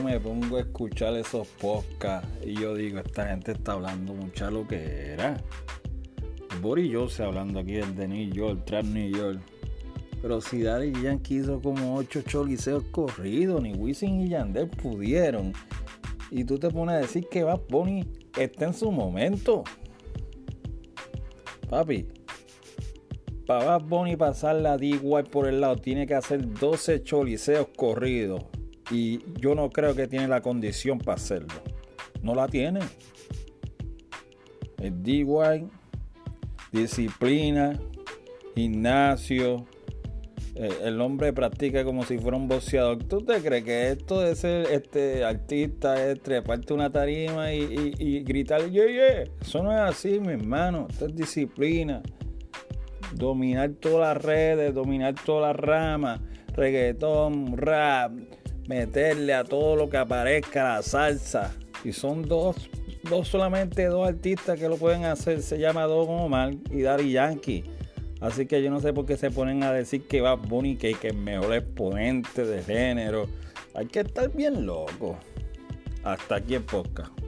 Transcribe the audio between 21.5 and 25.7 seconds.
Papi, para Bad Bunny pasar la d por el